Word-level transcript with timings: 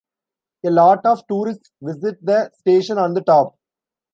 A 0.65 0.71
lot 0.71 1.05
of 1.05 1.27
tourists 1.27 1.71
visit 1.79 2.25
the 2.25 2.49
station 2.55 2.97
on 2.97 3.13
the 3.13 3.21
top. 3.21 3.53